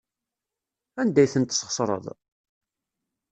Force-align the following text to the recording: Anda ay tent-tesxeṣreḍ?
Anda 1.01 1.19
ay 1.21 1.29
tent-tesxeṣreḍ? 1.33 2.05